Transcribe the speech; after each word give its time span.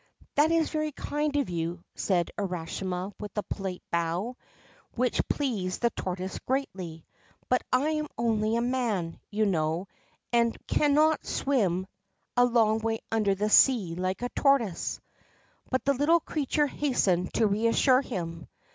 'That 0.35 0.49
is 0.49 0.71
very 0.71 0.91
kind 0.91 1.35
of 1.35 1.51
you,' 1.51 1.83
said 1.93 2.31
Urashima 2.35 3.13
with 3.19 3.37
a 3.37 3.43
polite 3.43 3.83
bow, 3.91 4.35
which 4.95 5.21
pleased 5.27 5.81
the 5.83 5.91
tortoise 5.91 6.39
greatly;' 6.39 7.05
but 7.51 7.61
I 7.71 7.91
am 7.91 8.07
only 8.17 8.55
a 8.55 8.61
man, 8.61 9.19
you 9.29 9.45
know, 9.45 9.87
and 10.33 10.57
cannot 10.65 11.23
swim 11.27 11.85
a 12.35 12.45
long 12.45 12.79
way 12.79 13.01
under 13.11 13.35
the 13.35 13.51
sea 13.51 13.93
like 13.93 14.23
a 14.23 14.29
tortoise.' 14.29 14.99
But 15.69 15.85
the 15.85 15.93
little 15.93 16.19
creature 16.19 16.65
hastened 16.65 17.35
to 17.35 17.45
reassure 17.45 18.01
him. 18.01 18.47